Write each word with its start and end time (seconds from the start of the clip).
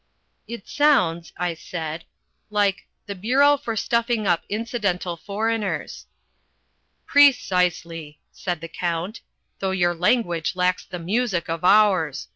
"It 0.47 0.67
sounds," 0.67 1.31
I 1.37 1.53
said, 1.53 2.05
"like 2.49 2.87
the 3.05 3.13
Bureau 3.13 3.55
for 3.55 3.75
Stuffing 3.75 4.25
Up 4.25 4.43
Incidental 4.49 5.15
Foreigners." 5.15 6.07
"Precisely," 7.05 8.19
said 8.31 8.61
the 8.61 8.67
Count, 8.67 9.21
"though 9.59 9.69
your 9.69 9.93
language 9.93 10.55
lacks 10.55 10.85
the 10.85 10.97
music 10.97 11.49
of 11.49 11.63
ours. 11.63 12.29